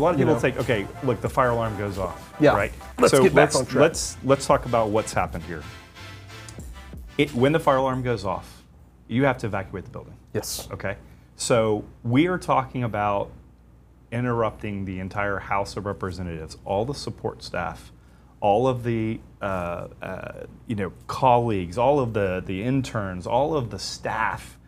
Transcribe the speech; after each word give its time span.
A 0.00 0.02
lot 0.02 0.14
of 0.14 0.18
You 0.18 0.24
people 0.24 0.34
know. 0.34 0.40
think, 0.40 0.56
okay, 0.56 0.86
look, 1.02 1.20
the 1.20 1.28
fire 1.28 1.50
alarm 1.50 1.76
goes 1.76 1.98
off. 1.98 2.32
Yeah. 2.40 2.52
Right. 2.52 2.72
Let's 2.98 3.12
so 3.12 3.22
get 3.22 3.34
back 3.34 3.54
let's, 3.54 3.56
on 3.56 3.66
track. 3.66 3.80
Let's 3.82 4.16
let's 4.24 4.46
talk 4.46 4.64
about 4.64 4.88
what's 4.88 5.12
happened 5.12 5.44
here. 5.44 5.62
It, 7.18 7.34
when 7.34 7.52
the 7.52 7.60
fire 7.60 7.76
alarm 7.76 8.02
goes 8.02 8.24
off, 8.24 8.62
you 9.08 9.24
have 9.24 9.36
to 9.38 9.46
evacuate 9.46 9.84
the 9.84 9.90
building. 9.90 10.14
Yes. 10.32 10.68
Okay. 10.72 10.96
So 11.36 11.84
we 12.02 12.28
are 12.28 12.38
talking 12.38 12.82
about 12.82 13.30
interrupting 14.10 14.86
the 14.86 15.00
entire 15.00 15.38
House 15.38 15.76
of 15.76 15.84
Representatives, 15.84 16.56
all 16.64 16.86
the 16.86 16.94
support 16.94 17.42
staff, 17.42 17.92
all 18.40 18.66
of 18.66 18.84
the 18.84 19.20
uh, 19.42 19.88
uh, 20.00 20.46
you 20.66 20.76
know 20.76 20.94
colleagues, 21.08 21.76
all 21.76 22.00
of 22.00 22.14
the 22.14 22.42
the 22.44 22.62
interns, 22.62 23.26
all 23.26 23.54
of 23.54 23.68
the 23.68 23.78
staff. 23.78 24.58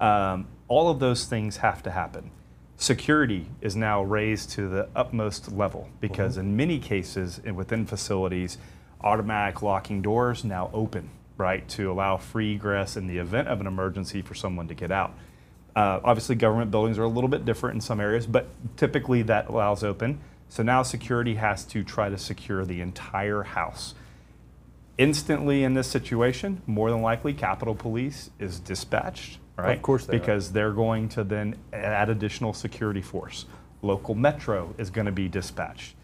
Um, 0.00 0.48
all 0.68 0.90
of 0.90 0.98
those 0.98 1.24
things 1.24 1.58
have 1.58 1.82
to 1.84 1.90
happen. 1.90 2.30
Security 2.76 3.46
is 3.60 3.76
now 3.76 4.02
raised 4.02 4.50
to 4.50 4.68
the 4.68 4.88
utmost 4.96 5.52
level 5.52 5.88
because 6.00 6.36
in 6.36 6.56
many 6.56 6.78
cases 6.78 7.40
within 7.54 7.86
facilities, 7.86 8.58
automatic 9.00 9.62
locking 9.62 10.02
doors 10.02 10.44
now 10.44 10.70
open, 10.72 11.08
right, 11.36 11.68
to 11.68 11.90
allow 11.90 12.16
free 12.16 12.54
egress 12.54 12.96
in 12.96 13.06
the 13.06 13.18
event 13.18 13.48
of 13.48 13.60
an 13.60 13.66
emergency 13.66 14.22
for 14.22 14.34
someone 14.34 14.68
to 14.68 14.74
get 14.74 14.90
out. 14.90 15.14
Uh, 15.74 16.00
obviously, 16.04 16.34
government 16.34 16.70
buildings 16.70 16.98
are 16.98 17.04
a 17.04 17.08
little 17.08 17.28
bit 17.28 17.44
different 17.44 17.74
in 17.74 17.80
some 17.80 18.00
areas, 18.00 18.26
but 18.26 18.48
typically 18.76 19.22
that 19.22 19.48
allows 19.48 19.82
open. 19.82 20.20
So 20.48 20.62
now 20.62 20.82
security 20.82 21.36
has 21.36 21.64
to 21.66 21.82
try 21.82 22.10
to 22.10 22.18
secure 22.18 22.64
the 22.64 22.80
entire 22.80 23.42
house. 23.42 23.94
Instantly 24.98 25.64
in 25.64 25.72
this 25.72 25.86
situation, 25.86 26.60
more 26.66 26.90
than 26.90 27.00
likely, 27.00 27.32
Capitol 27.32 27.74
Police 27.74 28.28
is 28.38 28.60
dispatched, 28.60 29.38
right? 29.56 29.76
Of 29.76 29.82
course 29.82 30.06
they 30.06 30.16
are. 30.16 30.20
Because 30.20 30.52
they're 30.52 30.72
going 30.72 31.08
to 31.10 31.24
then 31.24 31.56
add 31.72 32.08
additional 32.08 32.52
security 32.52 33.02
force. 33.02 33.46
Local 33.82 34.14
Metro 34.14 34.74
is 34.78 34.90
going 34.90 35.06
to 35.06 35.12
be 35.12 35.28
dispatched. 35.28 35.94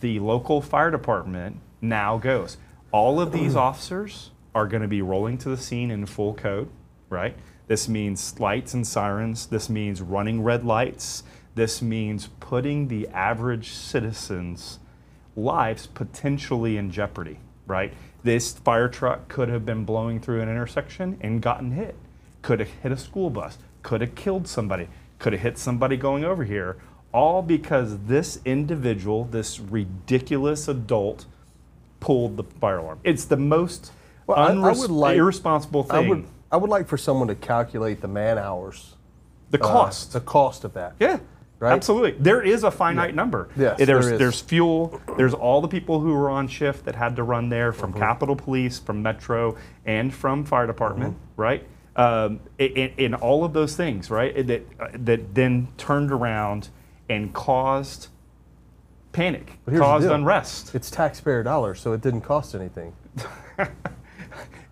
The 0.00 0.18
local 0.18 0.60
fire 0.60 0.90
department 0.90 1.56
now 1.80 2.18
goes. 2.18 2.56
All 2.90 3.20
of 3.20 3.32
these 3.32 3.54
officers 3.68 4.30
are 4.54 4.66
going 4.66 4.82
to 4.82 4.88
be 4.88 5.02
rolling 5.02 5.38
to 5.38 5.48
the 5.48 5.56
scene 5.56 5.90
in 5.90 6.06
full 6.06 6.34
code, 6.34 6.68
right? 7.08 7.36
This 7.68 7.88
means 7.88 8.40
lights 8.40 8.74
and 8.74 8.84
sirens. 8.84 9.46
This 9.46 9.70
means 9.70 10.02
running 10.02 10.42
red 10.42 10.64
lights. 10.64 11.22
This 11.54 11.80
means 11.80 12.28
putting 12.40 12.88
the 12.88 13.06
average 13.08 13.70
citizen's 13.70 14.80
lives 15.36 15.86
potentially 15.86 16.76
in 16.76 16.90
jeopardy, 16.90 17.38
right? 17.66 17.92
This 18.22 18.52
fire 18.52 18.88
truck 18.88 19.28
could 19.28 19.48
have 19.48 19.64
been 19.64 19.84
blowing 19.84 20.20
through 20.20 20.40
an 20.40 20.48
intersection 20.48 21.16
and 21.20 21.40
gotten 21.40 21.70
hit. 21.72 21.94
Could 22.42 22.60
have 22.60 22.68
hit 22.82 22.92
a 22.92 22.96
school 22.96 23.30
bus. 23.30 23.58
Could 23.82 24.00
have 24.00 24.14
killed 24.14 24.48
somebody. 24.48 24.88
Could 25.18 25.32
have 25.32 25.42
hit 25.42 25.58
somebody 25.58 25.96
going 25.96 26.24
over 26.24 26.44
here. 26.44 26.76
All 27.12 27.42
because 27.42 27.98
this 28.06 28.40
individual, 28.44 29.24
this 29.24 29.58
ridiculous 29.60 30.68
adult, 30.68 31.26
pulled 31.98 32.36
the 32.36 32.44
fire 32.44 32.78
alarm. 32.78 33.00
It's 33.04 33.24
the 33.24 33.36
most 33.36 33.92
Well, 34.26 34.38
I- 34.38 34.52
I 34.52 34.72
would 34.72 34.90
like- 34.90 35.16
irresponsible 35.16 35.86
I 35.90 36.00
thing. 36.00 36.08
would 36.08 36.24
I 36.52 36.56
would 36.56 36.70
like 36.70 36.88
for 36.88 36.96
someone 36.96 37.28
to 37.28 37.34
calculate 37.36 38.00
the 38.00 38.08
man 38.08 38.36
hours. 38.38 38.96
the 39.50 39.58
uh, 39.62 39.66
cost. 39.66 40.12
the 40.12 40.20
cost 40.20 40.64
of 40.64 40.72
that. 40.74 40.94
Yeah, 41.00 41.18
Right? 41.60 41.72
absolutely. 41.72 42.12
There 42.18 42.40
is 42.42 42.62
a 42.64 42.70
finite 42.70 43.14
number. 43.16 43.48
Yes, 43.56 43.78
there's 43.78 44.06
there 44.06 44.14
is. 44.14 44.18
there's 44.18 44.40
fuel. 44.40 45.00
There's 45.16 45.34
all 45.34 45.60
the 45.60 45.68
people 45.68 46.00
who 46.00 46.12
were 46.14 46.30
on 46.30 46.46
shift 46.48 46.84
that 46.86 46.94
had 46.96 47.16
to 47.16 47.22
run 47.24 47.48
there 47.50 47.72
from 47.72 47.90
Mm-hmm. 47.90 48.00
Capitol 48.00 48.34
Police, 48.36 48.78
from 48.78 49.02
Metro, 49.02 49.56
and 49.84 50.12
from 50.14 50.44
Fire 50.44 50.66
Department, 50.68 51.14
Mm-hmm. 51.14 51.40
right? 51.40 51.66
Um, 51.96 52.40
in, 52.58 52.92
in 52.96 53.14
all 53.14 53.44
of 53.44 53.52
those 53.52 53.76
things, 53.76 54.10
right? 54.10 54.46
That 54.46 54.66
uh, 54.78 54.88
that 54.94 55.34
then 55.34 55.68
turned 55.76 56.12
around 56.12 56.68
and 57.08 57.34
caused 57.34 58.08
panic, 59.12 59.58
But 59.64 59.72
here's 59.72 59.80
the 59.80 59.84
caused 59.84 60.06
unrest. 60.08 60.74
It's 60.74 60.90
taxpayer 60.90 61.42
dollars, 61.42 61.80
so 61.80 61.92
it 61.92 62.00
didn't 62.00 62.22
cost 62.22 62.54
anything. 62.54 62.94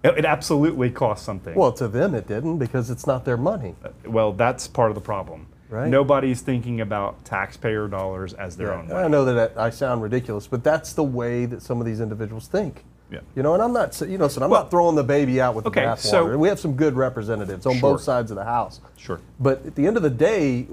It, 0.04 0.24
absolutely 0.24 0.90
cost 0.90 1.24
something. 1.24 1.54
Well, 1.54 1.72
to 1.72 1.88
them 1.88 2.14
it 2.14 2.28
didn't 2.28 2.58
because 2.58 2.88
it's 2.88 3.06
not 3.06 3.24
their 3.24 3.36
money. 3.36 3.74
Well, 4.06 4.32
that's 4.32 4.68
part 4.68 4.90
of 4.90 4.94
the 4.94 5.00
problem. 5.00 5.48
Right. 5.68 5.88
Nobody's 5.88 6.40
thinking 6.40 6.80
about 6.80 7.24
taxpayer 7.24 7.88
dollars 7.88 8.32
as 8.32 8.56
their 8.56 8.72
own 8.72 8.88
money. 8.88 9.04
I 9.04 9.08
know 9.08 9.24
that 9.24 9.58
I 9.58 9.70
sound 9.70 10.02
ridiculous, 10.02 10.46
but 10.46 10.64
that's 10.64 10.92
the 10.92 11.02
way 11.02 11.46
that 11.46 11.62
some 11.62 11.80
of 11.80 11.86
these 11.86 12.00
individuals 12.00 12.46
think. 12.46 12.84
Yeah. 13.10 13.20
You 13.34 13.42
know, 13.42 13.54
and 13.54 13.62
I'm 13.62 13.72
not, 13.72 13.98
you 14.02 14.18
know, 14.18 14.28
so 14.28 14.42
I'm 14.42 14.50
Well- 14.50 14.62
not 14.62 14.70
throwing 14.70 14.94
the 14.96 15.04
baby 15.04 15.40
out 15.40 15.54
with 15.54 15.66
Okay, 15.66 15.80
the 15.82 15.86
bathwater. 15.92 15.98
so- 15.98 16.38
we 16.38 16.48
have 16.48 16.60
some 16.60 16.74
good 16.74 16.94
representatives 16.94 17.64
on 17.66 17.74
Sure. 17.74 17.92
both 17.92 18.02
sides 18.02 18.30
of 18.30 18.36
the 18.36 18.44
house. 18.44 18.80
Sure. 18.96 19.20
But 19.40 19.64
at 19.66 19.74
the 19.74 19.86
end 19.86 19.96
of 19.96 20.02
the 20.02 20.10
day, 20.10 20.66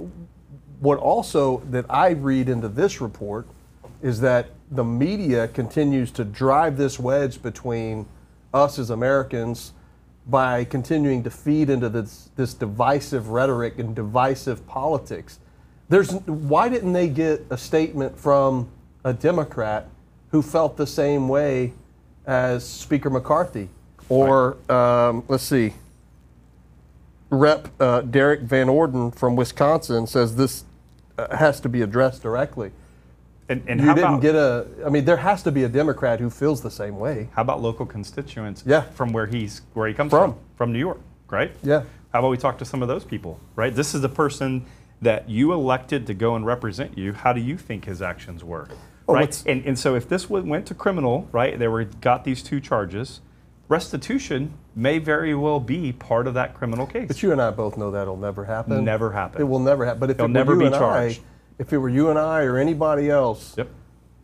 what 0.81 0.99
also 0.99 1.61
that 1.71 1.85
I 1.89 2.09
read 2.09 2.49
into 2.49 2.67
this 2.67 2.99
report 2.99 3.47
is 4.01 4.19
that 4.21 4.47
the 4.69 4.83
media 4.83 5.47
continues 5.47 6.11
to 6.11 6.25
drive 6.25 6.75
this 6.77 6.99
wedge 6.99 7.41
between 7.41 8.05
us 8.53 8.77
as 8.79 8.89
Americans 8.89 9.71
by 10.27 10.63
continuing 10.65 11.23
to 11.23 11.29
feed 11.29 11.69
into 11.69 11.87
this 11.87 12.29
this 12.35 12.53
divisive 12.53 13.29
rhetoric 13.29 13.77
and 13.79 13.95
divisive 13.95 14.65
politics. 14.67 15.39
There's 15.87 16.11
why 16.25 16.67
didn't 16.67 16.93
they 16.93 17.07
get 17.07 17.45
a 17.49 17.57
statement 17.57 18.17
from 18.19 18.67
a 19.03 19.13
Democrat 19.13 19.87
who 20.31 20.41
felt 20.41 20.77
the 20.77 20.87
same 20.87 21.29
way 21.29 21.73
as 22.27 22.67
Speaker 22.67 23.09
McCarthy 23.09 23.69
or 24.09 24.57
um, 24.71 25.23
let's 25.27 25.43
see, 25.43 25.73
Rep. 27.29 27.69
Uh, 27.79 28.01
Derrick 28.01 28.41
Van 28.41 28.69
Orden 28.69 29.11
from 29.11 29.35
Wisconsin 29.35 30.07
says 30.07 30.35
this 30.35 30.63
uh, 31.17 31.35
has 31.35 31.59
to 31.61 31.69
be 31.69 31.81
addressed 31.81 32.21
directly. 32.21 32.71
And, 33.49 33.63
and 33.67 33.79
you 33.79 33.85
how 33.87 33.93
didn't 33.93 34.09
about 34.09 34.21
get 34.21 34.35
a. 34.35 34.65
I 34.85 34.89
mean, 34.89 35.05
there 35.05 35.17
has 35.17 35.43
to 35.43 35.51
be 35.51 35.63
a 35.63 35.69
Democrat 35.69 36.19
who 36.19 36.29
feels 36.29 36.61
the 36.61 36.71
same 36.71 36.97
way. 36.97 37.29
how 37.33 37.41
about 37.41 37.61
local 37.61 37.85
constituents 37.85 38.63
Yeah. 38.65 38.81
from 38.81 39.11
where 39.13 39.27
he's 39.27 39.61
where 39.73 39.87
he 39.87 39.93
comes 39.93 40.09
From. 40.11 40.33
from 40.33 40.39
from 40.55 40.73
New 40.73 40.79
York, 40.79 40.99
right? 41.29 41.51
Yeah. 41.63 41.83
How 42.11 42.19
about 42.19 42.29
we 42.29 42.37
talk 42.37 42.57
to 42.59 42.65
some 42.65 42.81
of 42.81 42.87
those 42.87 43.03
people, 43.03 43.39
right? 43.55 43.75
This 43.75 43.93
is 43.93 44.01
the 44.01 44.09
person 44.09 44.65
that 45.01 45.29
you 45.29 45.51
elected 45.51 46.07
to 46.07 46.13
go 46.13 46.35
and 46.35 46.45
represent 46.45 46.97
you. 46.97 47.13
How 47.13 47.33
do 47.33 47.41
you 47.41 47.57
think 47.57 47.85
his 47.85 48.01
actions 48.01 48.43
were, 48.43 48.69
Well, 49.07 49.17
right? 49.17 49.43
And, 49.45 49.65
and 49.65 49.77
so 49.77 49.95
if 49.95 50.09
this 50.09 50.29
went 50.29 50.65
to 50.67 50.73
criminal, 50.73 51.27
right? 51.31 51.57
They 51.57 51.67
were 51.67 51.83
got 51.85 52.23
these 52.23 52.41
two 52.41 52.59
charges. 52.59 53.21
Restitution 53.67 54.53
may 54.75 54.99
very 54.99 55.33
well 55.33 55.59
be 55.59 55.91
part 55.91 56.27
of 56.27 56.33
that 56.35 56.53
criminal 56.53 56.85
case. 56.85 57.07
But 57.07 57.23
you 57.23 57.31
and 57.31 57.41
I 57.41 57.51
both 57.51 57.77
know 57.77 57.91
that'll 57.91 58.17
never 58.17 58.45
happen. 58.45 58.83
Never 58.83 59.11
happen. 59.11 59.41
It 59.41 59.45
will 59.45 59.59
never 59.59 59.85
happen. 59.85 59.99
But 59.99 60.11
if 60.11 60.17
He'll 60.17 60.25
it 60.25 60.29
were 60.29 60.33
never 60.33 60.53
you 60.53 60.59
be 60.59 60.65
and 60.67 60.75
charged. 60.75 61.19
I, 61.19 61.23
if 61.61 61.73
it 61.73 61.77
were 61.77 61.89
you 61.89 62.09
and 62.09 62.19
I 62.19 62.43
or 62.43 62.57
anybody 62.57 63.09
else 63.09 63.55
Yep. 63.57 63.69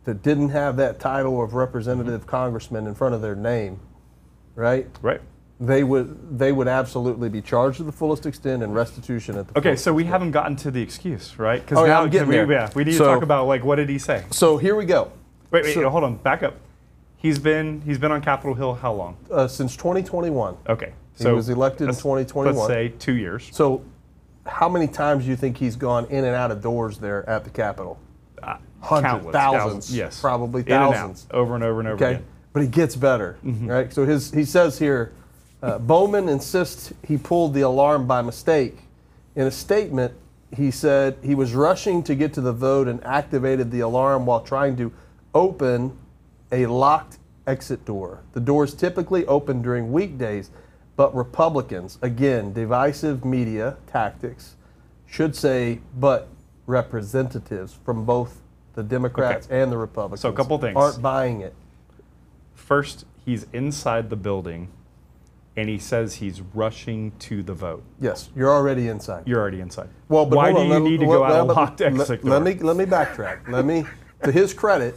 that 0.04 0.22
didn't 0.22 0.50
have 0.50 0.76
that 0.76 1.00
title 1.00 1.42
of 1.42 1.54
representative 1.54 2.26
congressman 2.26 2.86
in 2.86 2.94
front 2.94 3.14
of 3.14 3.22
their 3.22 3.34
name, 3.34 3.80
right? 4.54 4.86
Right. 5.00 5.20
They 5.66 5.84
would 5.84 6.38
they 6.38 6.50
would 6.50 6.66
absolutely 6.66 7.28
be 7.28 7.40
charged 7.40 7.76
to 7.76 7.84
the 7.84 7.92
fullest 7.92 8.26
extent 8.26 8.64
and 8.64 8.74
restitution 8.74 9.36
at 9.38 9.46
the 9.46 9.58
Okay, 9.58 9.76
so 9.76 9.92
we 9.94 10.02
extent. 10.02 10.12
haven't 10.12 10.30
gotten 10.32 10.56
to 10.56 10.72
the 10.72 10.82
excuse, 10.82 11.38
right? 11.38 11.60
Because 11.60 11.78
Oh, 11.78 11.84
yeah, 11.84 11.92
now 11.92 12.02
I'm 12.02 12.10
getting 12.10 12.26
we, 12.28 12.34
there. 12.34 12.50
yeah, 12.50 12.68
we 12.74 12.82
need 12.82 12.94
So- 12.96 13.04
to 13.04 13.14
talk 13.14 13.22
about 13.22 13.46
like 13.46 13.62
what 13.64 13.76
did 13.76 13.88
he 13.88 13.98
say? 13.98 14.24
So 14.30 14.56
here 14.56 14.74
we 14.74 14.84
go. 14.86 15.12
Wait, 15.52 15.62
wait, 15.62 15.74
So- 15.74 15.88
hold 15.88 16.02
on, 16.02 16.16
back 16.16 16.42
up. 16.42 16.54
He's 17.16 17.38
been 17.38 17.80
he's 17.82 17.98
been 17.98 18.10
on 18.10 18.20
Capitol 18.22 18.54
Hill 18.54 18.74
how 18.74 18.92
long? 18.92 19.16
Uh, 19.30 19.46
since 19.46 19.76
2021. 19.76 20.56
Okay, 20.68 20.92
So 21.14 21.28
He 21.30 21.34
was 21.36 21.48
elected 21.48 21.88
in 21.88 21.94
2021. 21.94 22.56
Let's 22.56 22.66
say 22.66 22.88
two 22.98 23.14
years. 23.14 23.48
So, 23.52 23.82
how 24.46 24.68
many 24.68 24.88
times 24.88 25.22
do 25.24 25.30
you 25.30 25.36
think 25.36 25.56
he's 25.58 25.76
gone 25.76 26.06
in 26.06 26.24
and 26.24 26.34
out 26.34 26.50
of 26.50 26.60
doors 26.60 26.98
there 26.98 27.28
at 27.30 27.44
the 27.44 27.50
Capitol? 27.50 28.00
Uh, 28.42 28.56
Hundreds, 28.80 29.12
countless, 29.12 29.32
thousands, 29.32 29.96
yes, 29.96 30.20
probably 30.20 30.62
In 30.62 30.72
and 30.72 30.74
out, 30.82 30.94
thousands. 30.94 31.26
over 31.30 31.54
and 31.54 31.62
over 31.62 31.78
and 31.78 31.88
over 31.90 32.04
Okay, 32.04 32.14
again. 32.14 32.24
but 32.52 32.62
he 32.62 32.68
gets 32.68 32.96
better, 32.96 33.36
Mm-hmm. 33.46 33.68
right? 33.68 33.92
So 33.92 34.04
his 34.04 34.32
he 34.32 34.44
says 34.44 34.76
here, 34.80 35.12
uh, 35.62 35.78
Bowman 35.78 36.28
insists 36.28 36.92
he 37.06 37.16
pulled 37.16 37.54
the 37.54 37.60
alarm 37.60 38.06
by 38.06 38.20
mistake. 38.22 38.78
In 39.36 39.46
a 39.46 39.50
statement, 39.50 40.12
he 40.54 40.70
said 40.70 41.16
he 41.22 41.34
was 41.34 41.54
rushing 41.54 42.02
to 42.02 42.14
get 42.14 42.34
to 42.34 42.40
the 42.40 42.52
vote 42.52 42.88
and 42.88 43.02
activated 43.04 43.70
the 43.70 43.80
alarm 43.80 44.26
while 44.26 44.40
trying 44.40 44.76
to 44.76 44.92
open 45.34 45.96
a 46.50 46.66
locked 46.66 47.18
exit 47.46 47.84
door. 47.84 48.20
The 48.32 48.40
doors 48.40 48.74
typically 48.74 49.24
open 49.26 49.62
during 49.62 49.92
weekdays, 49.92 50.50
but 50.96 51.14
Republicans, 51.14 51.98
again, 52.02 52.52
divisive 52.52 53.24
media 53.24 53.76
tactics, 53.86 54.56
should 55.06 55.34
say, 55.34 55.80
but 55.98 56.28
representatives 56.66 57.78
from 57.84 58.04
both 58.04 58.40
the 58.74 58.82
Democrats 58.82 59.46
and 59.50 59.70
the 59.70 59.76
Republicans 59.76 60.20
so 60.20 60.30
a 60.30 60.32
couple 60.32 60.58
things. 60.58 60.76
aren't 60.76 61.00
buying 61.02 61.40
it. 61.40 61.54
First, 62.54 63.04
he's 63.24 63.46
inside 63.52 64.10
the 64.10 64.16
building, 64.16 64.68
and 65.56 65.68
he 65.68 65.78
says 65.78 66.14
he's 66.14 66.40
rushing 66.54 67.12
to 67.18 67.42
the 67.42 67.52
vote. 67.54 67.82
Yes, 68.00 68.30
you're 68.34 68.50
already 68.50 68.88
inside. 68.88 69.24
You're 69.26 69.40
already 69.40 69.60
inside. 69.60 69.88
well, 70.08 70.24
but 70.26 70.36
why 70.36 70.52
do 70.52 70.58
on, 70.58 70.66
you 70.66 70.72
let- 70.72 70.82
need 70.82 71.00
to 71.00 71.06
well, 71.06 71.18
go 71.20 71.24
out 71.24 71.30
well, 71.30 71.44
a 71.44 71.52
locked 71.52 71.80
let- 71.80 71.92
exit 72.00 72.24
Let 72.24 72.30
door? 72.30 72.40
me 72.40 72.54
let 72.54 72.76
me 72.76 72.84
backtrack. 72.84 73.48
let 73.48 73.64
me, 73.64 73.84
to 74.24 74.32
his 74.32 74.54
credit, 74.54 74.96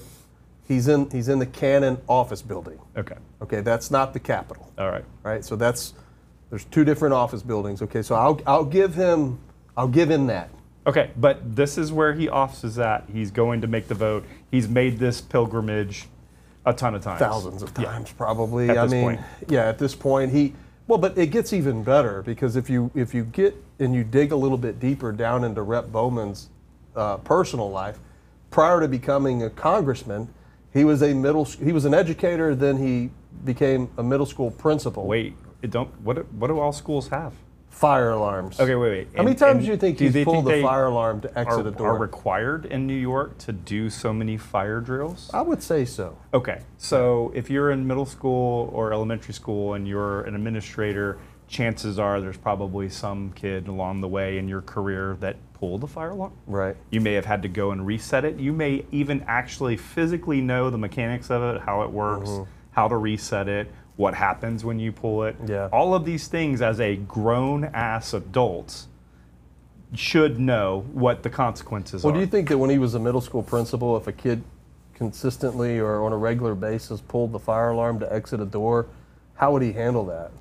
he's 0.68 0.88
in 0.88 1.10
he's 1.10 1.28
in 1.28 1.40
the 1.40 1.46
Cannon 1.46 1.98
office 2.07 2.42
building. 2.42 2.80
Okay, 2.96 3.16
Okay, 3.42 3.62
that's 3.62 3.92
not 3.92 4.13
the 4.13 4.19
Capitol. 4.19 4.72
all 4.78 4.90
right. 4.90 5.06
Right, 5.24 5.44
so 5.44 5.56
that's 5.56 5.94
there's 6.50 6.66
two 6.66 6.86
different 6.86 7.13
office 7.13 7.42
buildings. 7.44 7.81
Okay, 7.81 8.02
so 8.02 8.16
I'll 8.16 8.40
I'll 8.48 8.66
give 8.66 8.96
him 8.96 9.40
I'll 9.75 9.88
give 9.90 10.10
him 10.10 10.28
that. 10.28 10.50
Okay, 10.88 11.10
but 11.18 11.56
this 11.56 11.78
is 11.80 11.92
where 11.92 12.13
he 12.13 12.30
offices 12.30 12.78
at. 12.78 13.06
He's 13.12 13.31
going 13.31 13.60
to 13.62 13.68
make 13.68 13.88
the 13.88 13.96
vote. 13.96 14.24
He's 14.52 14.69
made 14.69 15.00
this 15.00 15.19
pilgrimage 15.19 16.07
a 16.66 16.74
ton 16.74 16.96
of 16.96 17.04
times. 17.04 17.20
thousands 17.20 17.62
of 17.62 17.72
Yeah. 17.78 17.86
times 17.86 18.12
probably. 18.12 18.70
At 18.70 18.78
I 18.78 18.84
this 18.84 18.92
mean, 18.92 19.04
point. 19.04 19.22
yeah, 19.48 19.66
at 19.68 19.78
this 19.78 19.96
point 19.96 20.32
he 20.32 20.54
well, 20.88 21.00
but 21.00 21.18
it 21.18 21.28
gets 21.32 21.52
even 21.54 21.84
better 21.84 22.22
because 22.22 22.56
if 22.56 22.70
you 22.70 22.92
if 22.96 23.14
you 23.14 23.24
get 23.24 23.56
and 23.80 23.94
you 23.96 24.04
dig 24.04 24.32
a 24.32 24.36
little 24.36 24.58
bit 24.58 24.80
deeper 24.80 25.12
down 25.12 25.44
into 25.44 25.62
Rep 25.62 25.92
Bowman's 25.92 26.50
uh, 26.96 27.18
personal 27.18 27.70
life, 27.72 28.00
prior 28.52 28.80
to 28.80 28.88
becoming 28.88 29.44
a 29.44 29.50
congressman, 29.50 30.30
he 30.74 30.84
was 30.84 31.02
a 31.02 31.14
middle 31.14 31.46
he 31.46 31.72
was 31.72 31.86
an 31.86 31.94
educator. 31.94 32.54
Then 32.56 32.78
he 32.78 33.10
became 33.44 33.90
a 33.98 34.04
middle 34.04 34.26
school 34.26 34.52
principal. 34.52 35.06
Wait, 35.08 35.36
it 35.62 35.72
don't. 35.72 35.90
What? 36.02 36.32
What 36.34 36.48
do 36.48 36.60
all 36.60 36.72
schools 36.72 37.08
have? 37.10 37.34
Fire 37.75 38.12
alarms. 38.12 38.57
Okay, 38.57 38.74
wait, 38.75 38.89
wait. 38.89 39.07
How 39.18 39.24
many 39.24 39.36
times 39.36 39.66
do 39.66 39.72
you 39.72 39.77
think 39.77 39.98
do 39.98 40.10
he's 40.10 40.24
pulled 40.24 40.45
think 40.45 40.57
the 40.57 40.62
fire 40.62 40.86
alarm 40.86 41.19
to 41.22 41.38
exit 41.38 41.66
Are, 41.66 41.69
a 41.69 41.72
door? 41.72 41.88
are 41.89 41.98
required 41.98 42.66
in 42.66 42.88
New 42.88 42.95
York 42.95 43.38
to 43.39 43.51
do 43.51 43.89
so 43.89 44.13
many 44.13 44.38
fire 44.38 44.80
drills? 44.80 45.30
I 45.33 45.42
would 45.42 45.62
say 45.62 45.83
so. 45.83 46.18
Okay, 46.33 46.62
so 46.77 47.33
if 47.36 47.50
you're 47.50 47.72
in 47.72 47.86
middle 47.86 48.06
school 48.06 48.69
or 48.72 48.94
elementary 48.94 49.33
school 49.33 49.74
and 49.74 49.86
you're 49.86 50.22
an 50.22 50.36
administrator, 50.36 51.18
chances 51.50 52.00
are 52.00 52.22
there's 52.22 52.38
probably 52.38 52.88
some 52.88 53.33
kid 53.33 53.68
along 53.68 54.00
the 54.00 54.07
way 54.07 54.38
in 54.38 54.48
your 54.48 54.62
career 54.62 55.18
that 55.19 55.36
pulled 55.54 55.83
a 55.83 55.88
fire 55.88 56.12
alarm. 56.12 56.33
Right. 56.48 56.78
You 56.92 57.01
may 57.01 57.13
have 57.13 57.25
had 57.25 57.42
to 57.42 57.50
go 57.50 57.71
and 57.71 57.86
reset 57.86 58.24
it. 58.24 58.39
You 58.39 58.54
may 58.54 58.86
even 58.92 59.21
actually 59.28 59.75
physically 59.75 60.39
know 60.39 60.69
the 60.69 60.78
mechanics 60.78 61.30
of 61.30 61.44
it, 61.44 61.62
how 61.62 61.81
it 61.81 61.92
works, 61.92 62.30
mm-hmm. 62.30 62.50
how 62.71 62.88
to 62.88 62.95
reset 62.95 63.50
it, 63.50 63.69
what 63.97 64.13
happens 64.13 64.65
when 64.65 64.80
you 64.80 64.92
pull 64.92 65.24
it. 65.24 65.36
Yeah. 65.45 65.69
All 65.71 65.94
of 65.94 66.06
these 66.06 66.27
things 66.27 66.62
as 66.62 66.80
a 66.80 66.95
grown 66.95 67.65
ass 67.65 68.13
adult 68.13 68.88
should 69.94 70.39
know 70.39 70.86
what 70.92 71.24
the 71.24 71.30
consequences 71.30 72.03
Well, 72.03 72.12
are. 72.12 72.13
Well, 72.13 72.19
do 72.19 72.25
you 72.25 72.30
think 72.30 72.50
that 72.50 72.57
when 72.57 72.69
he 72.69 72.77
was 72.77 72.95
a 72.95 73.00
middle 73.00 73.21
school 73.21 73.44
principal, 73.44 73.95
if 73.95 74.07
a 74.07 74.12
kid 74.12 74.44
consistently 74.94 75.80
or 75.80 76.03
on 76.03 76.12
a 76.12 76.18
regular 76.18 76.56
basis 76.56 77.01
pulled 77.01 77.31
the 77.31 77.39
fire 77.39 77.69
alarm 77.69 78.00
to 78.00 78.13
exit 78.13 78.39
a 78.42 78.45
door, 78.45 78.88
how 79.36 79.53
would 79.53 79.62
he 79.62 79.71
handle 79.74 80.06
that? 80.06 80.31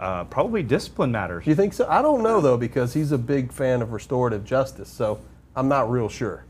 uh, 0.00 0.24
probably 0.24 0.62
discipline 0.62 1.10
matters. 1.12 1.44
Do 1.44 1.50
you 1.50 1.56
think 1.56 1.72
so? 1.72 1.86
I 1.88 2.02
don't 2.02 2.22
know 2.22 2.40
though, 2.40 2.56
because 2.56 2.92
he's 2.94 3.12
a 3.12 3.18
big 3.18 3.52
fan 3.52 3.80
of 3.80 3.92
restorative 3.92 4.44
justice, 4.44 4.88
so 4.88 5.20
I'm 5.56 5.68
not 5.68 5.90
real 5.90 6.08
sure. 6.08 6.44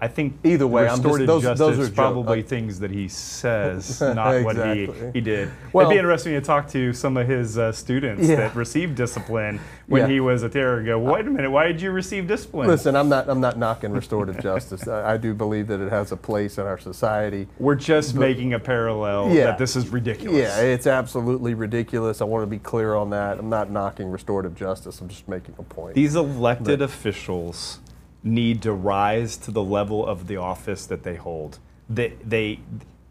I 0.00 0.06
think 0.06 0.38
Either 0.44 0.64
way, 0.66 0.82
I'm 0.82 0.88
just- 0.90 0.98
restorative 1.04 1.26
those- 1.26 1.42
justice 1.42 1.76
those 1.76 1.88
are 1.88 1.92
probably 1.92 2.42
things 2.42 2.78
that 2.78 2.92
he 2.92 3.08
says, 3.08 4.00
not 4.00 4.44
what 4.44 4.54
he, 4.76 4.88
he 5.12 5.20
did. 5.20 5.50
Well- 5.72 5.86
It'd 5.86 5.96
be 5.96 5.98
interesting 5.98 6.34
to 6.34 6.40
talk 6.40 6.68
to 6.68 6.92
some 6.92 7.16
of 7.16 7.26
his 7.26 7.58
uh, 7.58 7.72
students 7.72 8.28
Yeah. 8.28 8.36
that 8.36 8.54
received 8.54 8.94
discipline 8.94 9.58
when 9.88 10.02
Yeah. 10.02 10.08
he 10.08 10.20
was 10.20 10.44
a 10.44 10.48
terror. 10.48 10.82
Go, 10.84 11.00
wait 11.00 11.26
a 11.26 11.30
minute, 11.30 11.50
why 11.50 11.66
did 11.66 11.80
you 11.82 11.90
receive 11.90 12.28
discipline? 12.28 12.68
Listen, 12.68 12.94
I'm 12.94 13.08
not 13.08 13.28
I'm 13.28 13.40
not 13.40 13.58
knocking 13.58 13.90
restorative 13.90 14.40
justice. 14.40 14.86
I, 14.86 15.14
I 15.14 15.16
do 15.16 15.34
believe 15.34 15.66
that 15.66 15.80
it 15.80 15.90
has 15.90 16.12
a 16.12 16.16
place 16.16 16.58
in 16.58 16.66
our 16.66 16.78
society. 16.78 17.48
We're 17.58 17.74
just 17.74 18.14
making 18.14 18.54
a 18.54 18.60
parallel 18.60 19.30
Yeah. 19.32 19.46
that 19.46 19.58
this 19.58 19.74
is 19.74 19.88
ridiculous. 19.88 20.38
Yeah, 20.38 20.60
it's 20.60 20.86
absolutely 20.86 21.54
ridiculous. 21.54 22.20
I 22.20 22.24
want 22.24 22.42
to 22.42 22.46
be 22.46 22.58
clear 22.60 22.94
on 22.94 23.10
that. 23.10 23.38
I'm 23.40 23.48
not 23.50 23.72
knocking 23.72 24.10
restorative 24.12 24.54
justice. 24.54 25.00
I'm 25.00 25.08
just 25.08 25.26
making 25.26 25.56
a 25.58 25.62
point. 25.64 25.94
These 25.96 26.14
elected 26.14 26.82
officials 26.82 27.80
need 28.22 28.62
to 28.62 28.72
rise 28.72 29.36
to 29.36 29.50
the 29.50 29.62
level 29.62 30.04
of 30.06 30.26
the 30.26 30.36
office 30.36 30.86
that 30.86 31.02
they 31.02 31.16
hold. 31.16 31.58
They, 31.88 32.14
they 32.24 32.60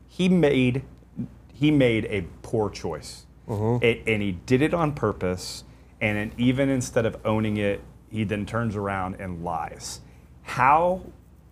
he 0.08 0.30
made 0.30 0.84
he 1.54 1.72
made 1.72 2.06
a 2.06 2.22
poor 2.44 2.70
choice, 2.70 3.26
mm-hmm. 3.48 3.84
It- 3.84 4.04
and 4.06 4.22
he 4.22 4.34
did 4.34 4.62
it 4.62 4.74
on 4.74 4.94
purpose. 4.94 5.64
And 6.00 6.18
then 6.18 6.32
even 6.38 6.70
instead 6.70 7.08
of 7.08 7.18
owning 7.26 7.58
it, 7.58 7.82
he 8.12 8.24
then 8.24 8.46
turns 8.46 8.76
around 8.76 9.16
and 9.16 9.44
lies. 9.44 10.02
How 10.44 11.02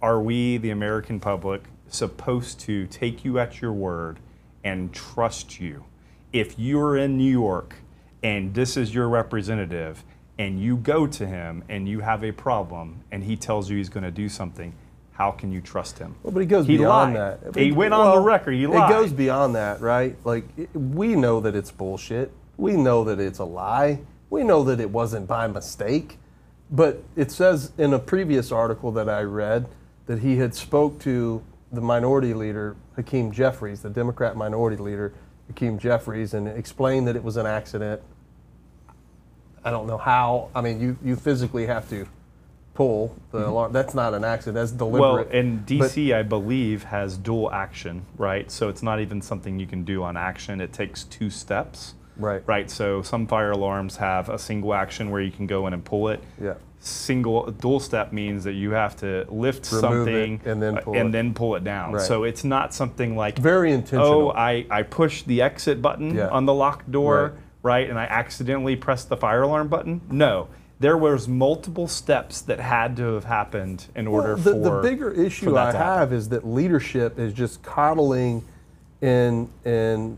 are 0.02 0.22
we, 0.22 0.58
the 0.58 0.70
American 0.70 1.20
public, 1.20 1.64
supposed 1.88 2.60
to 2.62 2.86
take 2.88 3.26
you 3.26 3.40
at 3.40 3.62
your 3.62 3.74
word 3.74 4.20
and 4.64 4.94
trust 4.94 5.60
you 5.60 5.86
if 6.32 6.60
you're 6.60 6.98
in 6.98 7.18
New 7.18 7.32
York 7.32 7.76
and 8.22 8.54
this 8.54 8.76
is 8.76 8.94
your 8.94 9.08
representative 9.08 10.04
and 10.38 10.60
you 10.60 10.78
go 10.78 11.08
to 11.08 11.26
him 11.26 11.64
and 11.70 11.88
you 11.88 12.00
have 12.02 12.24
a 12.24 12.32
problem 12.32 13.02
and 13.12 13.24
he 13.24 13.36
tells 13.36 13.70
you 13.70 13.78
he's 13.78 13.90
going 13.90 14.04
to 14.04 14.12
do 14.12 14.28
something, 14.30 14.74
how 15.14 15.32
can 15.32 15.52
you 15.52 15.62
trust 15.62 15.98
him? 15.98 16.16
Well, 16.24 16.34
but 16.34 16.42
he 16.42 16.46
goes 16.46 16.68
He 16.68 16.78
beyond 16.78 17.14
lied. 17.14 17.40
that. 17.42 17.56
He 17.56 17.72
went 17.72 17.94
on 17.94 18.16
the 18.16 18.22
record, 18.22 18.54
he 18.54 18.68
lied. 18.68 18.90
It 18.90 18.94
goes 18.94 19.14
beyond 19.14 19.56
that, 19.56 19.80
right? 19.82 20.16
Like 20.26 20.46
it- 20.58 20.76
we 20.76 21.16
know 21.16 21.40
that 21.40 21.56
it's 21.56 21.72
bullshit. 21.72 22.32
We 22.58 22.74
know 22.76 23.04
that 23.06 23.20
it's 23.20 23.40
a 23.40 23.46
lie. 23.46 24.00
We 24.30 24.44
know 24.44 24.64
that 24.66 24.80
it 24.82 24.90
wasn't 24.90 25.28
by 25.28 25.48
mistake. 25.48 26.20
But 26.70 27.04
it 27.16 27.32
says 27.32 27.72
in 27.78 27.94
a 27.94 28.00
previous 28.00 28.52
article 28.52 28.92
that 28.94 29.08
I 29.08 29.22
read 29.22 29.68
that 30.08 30.20
he 30.20 30.38
had 30.38 30.54
spoke 30.56 31.00
to 31.00 31.42
the 31.72 31.82
minority 31.82 32.34
leader 32.34 32.76
Hakeem 32.96 33.32
Jeffries, 33.32 33.82
the 33.82 33.90
Democrat 33.90 34.36
minority 34.36 34.78
leader 34.78 35.14
Hakeem 35.48 35.78
Jeffries, 35.78 36.34
and 36.34 36.48
explained 36.48 37.08
that 37.08 37.16
it 37.16 37.24
was 37.24 37.38
an 37.38 37.46
accident. 37.46 38.02
I 39.66 39.72
don't 39.72 39.88
know 39.88 39.98
how. 39.98 40.50
I 40.56 40.62
mean, 40.62 40.80
you, 40.80 40.98
you 41.04 41.16
physically 41.16 41.66
have 41.66 41.90
to 41.90 42.08
pull 42.76 43.16
the 43.32 43.48
alarm. 43.48 43.74
That's 43.74 43.96
not 43.96 44.14
an 44.14 44.24
accident. 44.24 44.56
That's 44.56 44.72
Mm-hmm. 44.72 44.98
Well, 45.00 45.16
deliberate. 45.16 45.36
and 45.36 45.66
But- 45.66 45.90
DC, 45.92 46.14
I 46.16 46.22
believe, 46.24 46.84
has 46.84 47.18
dual 47.18 47.52
action, 47.52 48.06
right? 48.18 48.50
So 48.52 48.70
it's 48.70 48.84
not 48.84 49.00
even 49.02 49.22
something 49.22 49.60
you 49.60 49.66
can 49.66 49.84
do 49.84 50.04
on 50.04 50.16
action. 50.16 50.62
It 50.62 50.72
takes 50.72 51.04
two 51.04 51.30
steps. 51.30 51.96
Right. 52.18 52.44
Right. 52.46 52.70
So 52.70 53.02
some 53.02 53.28
fire 53.28 53.52
alarms 53.52 53.98
have 53.98 54.30
a 54.30 54.38
single 54.40 54.74
action 54.74 55.10
where 55.10 55.20
you 55.22 55.32
can 55.32 55.48
go 55.48 55.68
in 55.68 55.74
and 55.74 55.84
pull 55.84 56.08
it. 56.10 56.24
Yeah. 56.42 56.54
Single 56.80 57.50
dual 57.52 57.80
step 57.80 58.14
means 58.14 58.44
that 58.44 58.54
you 58.54 58.72
have 58.72 58.96
to 58.98 59.26
lift 59.30 59.70
Remove 59.72 59.82
something 59.82 60.42
and 60.46 60.62
then 60.62 60.78
uh, 60.78 60.82
pull 60.82 60.96
and 60.96 61.10
it. 61.10 61.12
then 61.12 61.34
pull 61.34 61.56
it 61.56 61.64
down. 61.64 61.94
Right. 61.94 62.02
So 62.06 62.24
it's 62.24 62.44
not 62.44 62.74
something 62.74 63.18
like 63.18 63.38
Very 63.40 63.72
intentional. 63.74 64.30
Oh, 64.30 64.32
I, 64.32 64.66
I 64.70 64.84
pushed 64.84 65.28
the 65.28 65.42
exit 65.42 65.82
button 65.82 66.14
Yeah. 66.16 66.28
on 66.28 66.46
the 66.46 66.54
locked 66.54 66.90
door, 66.92 67.24
Right. 67.34 67.42
Right. 67.66 67.90
and 67.90 68.00
I 68.00 68.06
accidentally 68.06 68.76
pressed 68.76 69.10
the 69.10 69.18
fire 69.18 69.42
alarm 69.42 69.68
button. 69.68 70.02
No, 70.10 70.48
there 70.80 70.98
was 70.98 71.28
multiple 71.28 71.88
steps 71.88 72.42
that 72.42 72.60
had 72.60 72.96
to 72.98 73.14
have 73.14 73.24
happened 73.24 73.88
in 73.96 74.08
order 74.08 74.36
Well, 74.36 74.44
the, 74.44 74.52
for 74.52 74.60
the 74.60 74.82
bigger 74.82 75.12
issue 75.12 75.58
I 75.58 75.72
have 75.72 76.14
is 76.14 76.30
that 76.30 76.46
leadership 76.48 77.18
is 77.18 77.34
just 77.34 77.64
coddling 77.64 78.44
and 79.02 79.50
and 79.64 80.18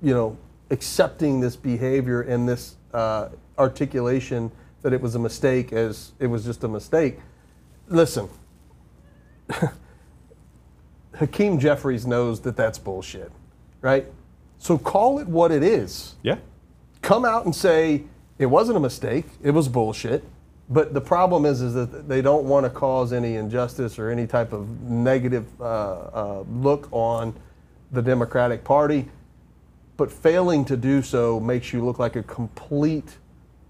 you 0.00 0.14
know 0.14 0.36
accepting 0.70 1.40
this 1.40 1.56
behavior 1.56 2.22
and 2.22 2.48
this 2.48 2.76
uh, 2.92 3.28
articulation 3.58 4.50
that 4.82 4.92
it 4.92 5.00
was 5.00 5.14
a 5.14 5.18
mistake 5.18 5.72
as 5.72 6.12
it 6.18 6.26
was 6.26 6.44
just 6.44 6.64
a 6.64 6.68
mistake. 6.68 7.18
Listen, 7.88 8.28
Hakeem 11.14 11.58
Jeffries 11.58 12.06
knows 12.06 12.40
that 12.40 12.56
that's 12.56 12.78
bullshit, 12.78 13.30
right? 13.80 14.06
So 14.62 14.78
call 14.78 15.18
it 15.18 15.26
what 15.26 15.50
it 15.50 15.64
is 15.64 16.14
Yeah. 16.22 16.36
come 17.02 17.24
out 17.24 17.44
and 17.44 17.54
say 17.54 18.04
it 18.38 18.46
wasn't 18.46 18.76
a 18.76 18.80
mistake, 18.80 19.26
it 19.42 19.50
was 19.50 19.68
bullshit. 19.68 20.22
But 20.70 20.94
the 20.94 21.00
problem 21.00 21.44
is, 21.44 21.60
is 21.60 21.74
that 21.74 22.08
they 22.08 22.22
don't 22.22 22.44
want 22.44 22.64
to 22.64 22.70
cause 22.70 23.12
any 23.12 23.34
injustice 23.34 23.98
or 23.98 24.08
any 24.08 24.26
type 24.28 24.52
of 24.52 24.80
negative 24.82 25.46
uh, 25.60 25.64
uh, 25.64 26.44
look 26.48 26.88
on 26.92 27.34
the 27.90 28.00
Democratic 28.00 28.62
Party. 28.62 29.08
But 29.96 30.12
failing 30.12 30.64
to 30.66 30.76
do 30.76 31.02
so 31.02 31.40
makes 31.40 31.72
you 31.72 31.84
look 31.84 31.98
like 31.98 32.14
a 32.14 32.22
complete 32.22 33.18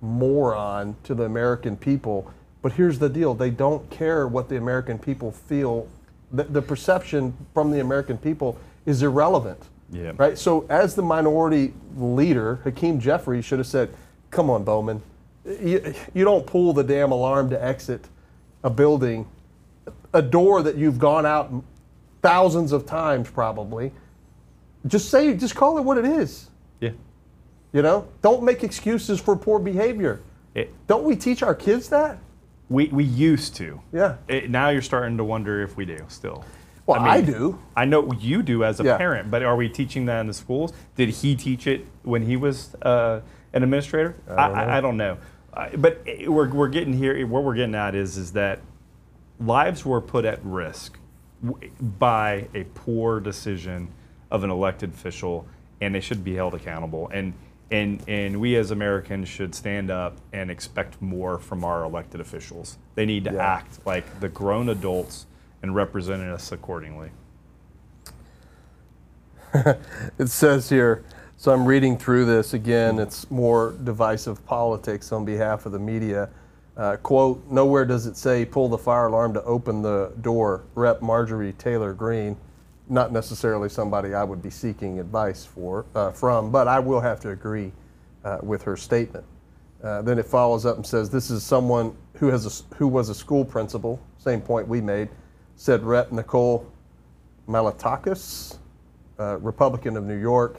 moron 0.02 0.94
to 1.04 1.14
the 1.14 1.25
American 1.25 1.75
people. 1.76 2.30
But 2.61 2.72
here's 2.72 2.99
the 2.99 3.08
deal: 3.08 3.32
they 3.34 3.50
don't 3.50 3.88
care 3.90 4.28
what 4.28 4.50
the 4.50 4.58
American 4.58 4.99
people 4.99 5.32
feel. 5.32 5.88
The, 6.30 6.44
the 6.44 6.62
perception 6.62 7.34
from 7.54 7.70
the 7.70 7.80
American 7.80 8.18
people 8.18 8.58
is 8.84 9.02
irrelevant. 9.02 9.62
Yeah. 9.92 10.12
Right. 10.16 10.37
So, 10.38 10.66
as 10.68 10.94
the 10.94 11.02
minority 11.02 11.75
leader, 11.96 12.56
Hakeem 12.64 12.99
Jeffries 12.99 13.44
should 13.44 13.58
have 13.58 13.66
said, 13.66 13.90
"Come 14.30 14.49
on, 14.50 14.64
Bowman, 14.64 15.02
you, 15.44 15.94
you 16.14 16.25
don't 16.25 16.46
pull 16.46 16.72
the 16.72 16.82
damn 16.82 17.12
alarm 17.12 17.50
to 17.50 17.62
exit 17.62 18.08
a 18.64 18.70
building, 18.70 19.26
a 20.14 20.22
door 20.22 20.62
that 20.62 20.76
you've 20.76 20.99
gone 20.99 21.26
out 21.26 21.52
thousands 22.22 22.72
of 22.72 22.87
times, 22.87 23.30
probably. 23.30 23.92
Just 24.87 25.11
say, 25.11 25.34
just 25.37 25.54
call 25.54 25.78
it 25.78 25.82
what 25.82 25.99
it 25.99 26.04
is. 26.04 26.49
Yeah. 26.80 26.90
You 27.72 27.82
know, 27.82 28.08
don't 28.20 28.42
make 28.42 28.64
excuses 28.64 29.20
for 29.20 29.37
poor 29.37 29.58
behavior. 29.58 30.20
It, 30.54 30.72
Don't 30.87 31.04
we 31.04 31.16
teach 31.16 31.42
our 31.42 31.54
kids 31.54 31.88
that? 31.88 32.18
we, 32.68 32.87
we 32.88 33.04
used 33.04 33.54
to. 33.56 33.80
Yeah. 33.92 34.16
It, 34.28 34.50
now 34.50 34.70
you're 34.70 34.82
starting 34.82 35.16
to 35.18 35.25
wonder 35.25 35.62
if 35.62 35.76
we 35.76 35.84
do 35.84 35.99
still. 36.08 36.44
Well, 36.86 37.00
I 37.00 37.16
I, 37.16 37.20
do. 37.20 37.58
I 37.76 37.84
know 37.84 38.10
you 38.18 38.42
do 38.42 38.64
as 38.64 38.80
a 38.80 38.84
Yeah. 38.84 38.96
parent, 38.96 39.30
but 39.30 39.42
are 39.42 39.54
we 39.56 39.68
teaching 39.68 40.06
that 40.06 40.20
in 40.20 40.26
the 40.26 40.34
schools? 40.34 40.72
Did 40.96 41.10
he 41.10 41.36
teach 41.36 41.66
it 41.66 41.86
when 42.02 42.22
he 42.22 42.36
was 42.36 42.74
uh, 42.82 43.20
an 43.52 43.62
administrator? 43.62 44.16
I 44.28 44.34
don't 44.48 44.56
know. 44.56 44.62
I, 44.62 44.78
I 44.78 44.80
don't 44.80 44.96
know. 44.96 45.18
Uh, 45.54 45.68
but 45.76 46.02
we're, 46.26 46.48
we're 46.52 46.68
getting 46.68 46.92
here. 46.94 47.24
What 47.26 47.44
we're 47.44 47.54
getting 47.54 47.74
at 47.74 47.94
is 47.94 48.16
is 48.16 48.32
that 48.32 48.60
lives 49.38 49.84
were 49.84 50.00
put 50.00 50.24
at 50.24 50.40
risk 50.44 50.98
by 51.98 52.48
a 52.54 52.64
poor 52.74 53.20
decision 53.20 53.88
of 54.30 54.44
an 54.44 54.50
elected 54.50 54.90
official, 54.94 55.46
and 55.80 55.94
they 55.94 56.00
should 56.00 56.24
be 56.24 56.34
held 56.34 56.54
accountable. 56.54 57.08
And 57.12 57.34
And, 57.70 58.02
and 58.08 58.38
we 58.40 58.56
as 58.56 58.70
Americans 58.70 59.28
should 59.28 59.54
stand 59.54 59.90
up 59.90 60.18
and 60.32 60.50
expect 60.50 61.00
more 61.00 61.38
from 61.38 61.64
our 61.64 61.84
elected 61.84 62.20
officials. 62.20 62.76
They 62.96 63.06
need 63.06 63.24
to 63.24 63.32
Yeah. 63.32 63.54
act 63.54 63.84
like 63.86 64.20
the 64.20 64.28
grown 64.28 64.68
adults 64.68 65.26
and 65.62 65.75
represent 65.75 66.23
us 66.23 66.52
accordingly. 66.52 67.11
It 70.19 70.28
says 70.28 70.69
here, 70.69 71.04
so 71.37 71.52
I'm 71.52 71.66
reading 71.66 71.99
through 71.99 72.25
this 72.25 72.54
again, 72.54 72.99
it's 72.99 73.31
more 73.31 73.75
divisive 73.85 74.45
politics 74.47 75.12
on 75.12 75.25
behalf 75.25 75.66
of 75.66 75.73
the 75.73 75.78
media. 75.78 76.31
Uh, 76.76 76.97
quote, 76.97 77.45
nowhere 77.50 77.85
does 77.85 78.07
it 78.07 78.16
say 78.16 78.45
pull 78.45 78.69
the 78.69 78.78
fire 78.78 79.09
alarm 79.09 79.35
to 79.35 79.42
open 79.42 79.83
the 79.83 80.12
door, 80.21 80.62
Rep. 80.75 81.02
Marjorie 81.02 81.52
Taylor 81.54 81.92
Greene. 81.92 82.37
Not 82.88 83.12
necessarily 83.12 83.69
somebody 83.69 84.14
I 84.14 84.25
would 84.25 84.42
be 84.42 84.50
seeking 84.50 85.00
advice 85.00 85.45
for, 85.45 85.85
uh, 85.95 86.12
from, 86.12 86.50
but 86.50 86.66
I 86.69 86.78
will 86.78 87.00
have 87.00 87.21
to 87.21 87.31
agree 87.31 87.73
uh, 88.25 88.38
with 88.42 88.62
her 88.62 88.76
statement. 88.76 89.25
Uh, 89.83 90.00
then 90.02 90.19
it 90.19 90.26
follows 90.26 90.64
up 90.64 90.76
and 90.76 90.87
says, 90.87 91.11
this 91.11 91.31
is 91.31 91.42
someone 91.42 91.95
who, 92.14 92.28
has 92.28 92.47
a 92.47 92.75
who 92.76 92.87
was 92.87 93.09
a 93.09 93.14
school 93.14 93.45
principal, 93.45 94.00
same 94.19 94.40
point 94.40 94.69
we 94.69 94.81
made, 94.81 95.09
said 95.62 95.85
Rep. 95.85 96.11
Nicole 96.11 96.66
Malliotakis, 97.49 98.59
uh, 99.21 99.38
Republican 99.38 99.97
of 99.97 100.02
New 100.02 100.19
York. 100.19 100.57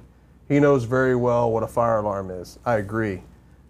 He 0.47 0.61
knows 0.61 0.85
very 0.85 1.13
well 1.13 1.51
what 1.51 1.61
a 1.61 1.67
fire 1.67 1.97
alarm 1.97 2.31
is. 2.31 2.57
I 2.65 2.75
agree. 2.75 3.21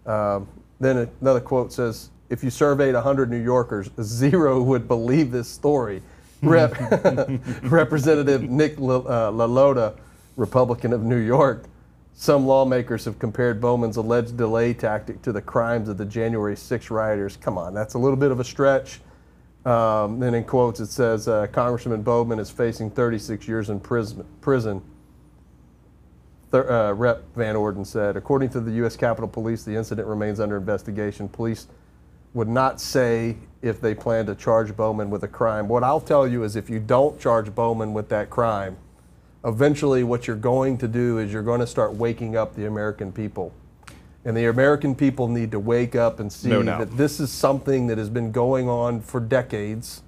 Um, 0.06 0.46
then 0.78 1.10
another 1.20 1.40
quote 1.40 1.72
says, 1.72 2.10
if 2.30 2.44
you 2.44 2.50
surveyed 2.50 2.94
100 2.94 3.32
New 3.32 3.42
Yorkers, 3.42 3.90
zero 4.00 4.62
would 4.62 4.86
believe 4.86 5.32
this 5.32 5.48
story. 5.48 6.02
Rep. 6.42 6.72
Representative 7.64 8.44
Nick 8.44 8.74
uh, 8.74 9.32
LaLota, 9.32 9.96
Republican 10.36 10.92
of 10.92 11.02
New 11.02 11.18
York. 11.18 11.64
Some 12.12 12.46
lawmakers 12.46 13.04
have 13.06 13.18
compared 13.18 13.60
Bowman's 13.60 13.96
alleged 13.96 14.36
delay 14.36 14.72
tactic 14.72 15.20
to 15.22 15.32
the 15.32 15.42
crimes 15.42 15.88
of 15.88 15.98
the 15.98 16.04
January 16.04 16.56
6 16.56 16.90
rioters. 16.92 17.36
Come 17.36 17.58
on, 17.58 17.74
that's 17.74 17.94
a 17.94 17.98
little 17.98 18.16
bit 18.16 18.30
of 18.30 18.38
a 18.38 18.44
stretch. 18.44 19.00
Um, 19.64 20.18
then 20.18 20.34
in 20.34 20.44
quotes, 20.44 20.80
it 20.80 20.88
says 20.88 21.26
uh, 21.26 21.46
Congressman 21.46 22.02
Bowman 22.02 22.38
is 22.38 22.50
facing 22.50 22.90
36 22.90 23.48
years 23.48 23.70
in 23.70 23.80
prison. 23.80 24.82
Thir- 26.50 26.70
uh, 26.70 26.92
Rep. 26.92 27.22
Van 27.34 27.56
Orden 27.56 27.84
said, 27.84 28.16
according 28.16 28.50
to 28.50 28.60
the 28.60 28.72
U.S. 28.72 28.94
Capitol 28.94 29.28
Police, 29.28 29.64
the 29.64 29.74
incident 29.74 30.06
remains 30.06 30.38
under 30.38 30.56
investigation. 30.56 31.28
Police 31.28 31.66
would 32.34 32.48
not 32.48 32.80
say 32.80 33.36
if 33.62 33.80
they 33.80 33.94
plan 33.94 34.26
to 34.26 34.34
charge 34.34 34.76
Bowman 34.76 35.08
with 35.08 35.22
a 35.22 35.28
crime. 35.28 35.68
What 35.68 35.82
I'll 35.82 36.00
tell 36.00 36.28
you 36.28 36.42
is 36.42 36.56
if 36.56 36.68
you 36.68 36.78
don't 36.78 37.18
charge 37.18 37.54
Bowman 37.54 37.94
with 37.94 38.10
that 38.10 38.28
crime, 38.28 38.76
eventually 39.44 40.04
what 40.04 40.26
you're 40.26 40.36
going 40.36 40.76
to 40.78 40.88
do 40.88 41.18
is 41.18 41.32
you're 41.32 41.42
going 41.42 41.60
to 41.60 41.66
start 41.66 41.94
waking 41.94 42.36
up 42.36 42.54
the 42.54 42.66
American 42.66 43.12
people. 43.12 43.52
And 44.24 44.36
the 44.36 44.46
American 44.46 44.94
people 44.94 45.28
need 45.28 45.50
to 45.50 45.60
wake 45.60 45.94
up 45.94 46.18
and 46.18 46.32
see 46.32 46.48
No 46.48 46.62
that 46.62 46.96
this 46.96 47.20
is 47.20 47.30
something 47.30 47.88
that 47.88 47.98
has 47.98 48.08
been 48.08 48.32
going 48.32 48.68
on 48.68 49.00
for 49.00 49.20
decades, 49.20 50.02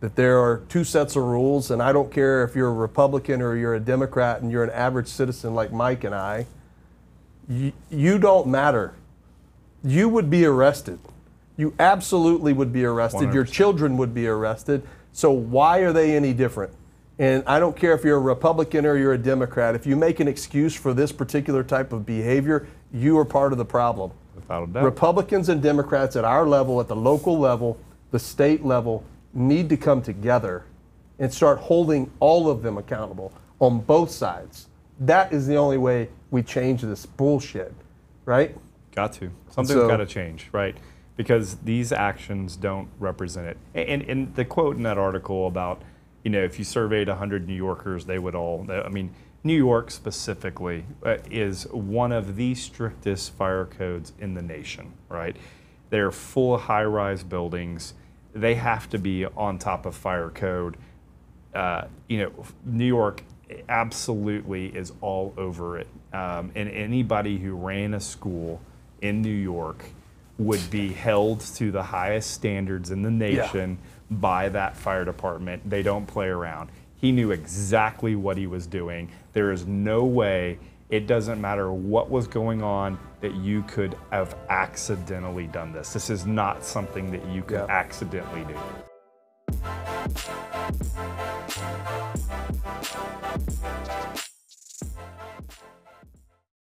that 0.00 0.14
there 0.14 0.38
are 0.38 0.62
two 0.68 0.84
sets 0.84 1.16
of 1.16 1.24
rules, 1.24 1.70
and 1.70 1.82
I 1.82 1.92
don't 1.92 2.12
care 2.12 2.44
if 2.44 2.54
you're 2.54 2.68
a 2.68 2.72
Republican 2.72 3.42
or 3.42 3.56
you're 3.56 3.74
a 3.74 3.80
Democrat 3.80 4.42
and 4.42 4.52
you're 4.52 4.62
an 4.62 4.70
average 4.70 5.08
citizen 5.08 5.54
like 5.54 5.72
Mike 5.72 6.04
and 6.04 6.14
I, 6.14 6.46
you, 7.48 7.72
you 7.90 8.18
don't 8.18 8.46
matter. 8.46 8.94
You 9.82 10.08
would 10.08 10.30
be 10.30 10.44
arrested. 10.44 11.00
You 11.56 11.74
absolutely 11.80 12.52
would 12.52 12.72
be 12.72 12.84
arrested. 12.84 13.34
Your 13.34 13.44
100%. 13.44 13.52
children 13.52 13.96
would 13.96 14.14
be 14.14 14.28
arrested. 14.28 14.82
So 15.12 15.32
why 15.32 15.78
are 15.78 15.92
they 15.92 16.14
any 16.14 16.32
different? 16.32 16.72
And 17.18 17.42
I 17.46 17.58
don't 17.58 17.76
care 17.76 17.94
if 17.94 18.04
you're 18.04 18.16
a 18.16 18.20
Republican 18.20 18.86
or 18.86 18.96
you're 18.96 19.14
a 19.14 19.18
Democrat. 19.18 19.74
If 19.74 19.86
you 19.86 19.96
make 19.96 20.20
an 20.20 20.28
excuse 20.28 20.74
for 20.74 20.94
this 20.94 21.10
particular 21.10 21.64
type 21.64 21.92
of 21.92 22.06
behavior, 22.06 22.68
you 22.92 23.18
are 23.18 23.24
part 23.24 23.52
of 23.52 23.58
the 23.58 23.64
problem. 23.64 24.12
Without 24.36 24.68
a 24.68 24.72
doubt. 24.72 24.84
Republicans 24.84 25.48
and 25.48 25.60
Democrats 25.60 26.14
at 26.14 26.24
our 26.24 26.46
level, 26.46 26.80
at 26.80 26.86
the 26.86 26.94
local 26.96 27.38
level, 27.38 27.76
the 28.12 28.18
state 28.18 28.64
level, 28.64 29.04
need 29.34 29.68
to 29.68 29.76
come 29.76 30.00
together 30.00 30.64
and 31.18 31.32
start 31.32 31.58
holding 31.58 32.10
all 32.20 32.48
of 32.48 32.62
them 32.62 32.78
accountable 32.78 33.32
on 33.60 33.80
both 33.80 34.10
sides. 34.10 34.68
That 35.00 35.32
is 35.32 35.46
the 35.46 35.56
only 35.56 35.78
way 35.78 36.08
we 36.30 36.42
change 36.44 36.82
this 36.82 37.04
bullshit, 37.04 37.74
right? 38.24 38.56
Got 38.94 39.12
to. 39.14 39.30
Something's 39.50 39.80
So- 39.80 39.88
got 39.88 39.96
to 39.96 40.06
change, 40.06 40.48
right? 40.52 40.76
Because 41.16 41.56
these 41.56 41.90
actions 41.90 42.54
don't 42.54 42.88
represent 43.00 43.48
it. 43.48 43.56
And, 43.74 44.02
and 44.02 44.34
the 44.36 44.44
quote 44.44 44.76
in 44.76 44.84
that 44.84 44.98
article 44.98 45.48
about, 45.48 45.82
you 46.28 46.32
know, 46.32 46.44
if 46.44 46.58
you 46.58 46.64
surveyed 46.66 47.08
100 47.08 47.48
New 47.48 47.54
Yorkers, 47.54 48.04
they 48.04 48.18
would 48.18 48.34
all, 48.34 48.66
I 48.70 48.90
mean, 48.90 49.14
New 49.44 49.56
York 49.56 49.90
specifically 49.90 50.84
uh, 51.02 51.16
is 51.30 51.66
one 51.68 52.12
of 52.12 52.36
the 52.36 52.54
strictest 52.54 53.32
fire 53.32 53.64
codes 53.64 54.12
in 54.18 54.34
the 54.34 54.42
nation, 54.42 54.92
right? 55.08 55.34
They're 55.88 56.10
full 56.10 56.58
high 56.58 56.84
rise 56.84 57.22
buildings. 57.22 57.94
They 58.34 58.56
have 58.56 58.90
to 58.90 58.98
be 58.98 59.24
on 59.24 59.58
top 59.58 59.86
of 59.86 59.96
fire 59.96 60.28
code. 60.28 60.76
Uh, 61.54 61.84
you 62.10 62.18
know, 62.18 62.32
New 62.62 62.84
York 62.84 63.22
absolutely 63.70 64.66
is 64.66 64.92
all 65.00 65.32
over 65.38 65.78
it. 65.78 65.86
Um, 66.12 66.52
and 66.54 66.68
anybody 66.68 67.38
who 67.38 67.54
ran 67.54 67.94
a 67.94 68.00
school 68.00 68.60
in 69.00 69.22
New 69.22 69.30
York 69.30 69.82
would 70.38 70.70
be 70.70 70.92
held 70.92 71.40
to 71.40 71.70
the 71.70 71.82
highest 71.82 72.30
standards 72.30 72.90
in 72.90 73.02
the 73.02 73.10
nation 73.10 73.78
by 74.10 74.48
that 74.48 74.76
fire 74.76 75.04
department. 75.04 75.68
They 75.68 75.82
don't 75.82 76.06
play 76.06 76.28
around. 76.28 76.70
He 76.96 77.12
knew 77.12 77.30
exactly 77.32 78.16
what 78.16 78.36
he 78.36 78.46
was 78.46 78.66
doing. 78.66 79.10
There 79.32 79.52
is 79.52 79.66
no 79.66 80.04
way, 80.04 80.58
it 80.90 81.06
doesn't 81.06 81.40
matter 81.40 81.70
what 81.72 82.08
was 82.10 82.26
going 82.26 82.62
on, 82.62 82.98
that 83.20 83.34
you 83.34 83.62
could 83.64 83.96
have 84.10 84.36
accidentally 84.48 85.48
done 85.48 85.72
this. 85.72 85.92
This 85.92 86.08
is 86.08 86.24
not 86.24 86.64
something 86.64 87.10
that 87.10 87.24
you 87.26 87.42
could 87.42 87.58
Yeah. 87.58 87.66
accidentally 87.68 88.44
do. 88.44 88.54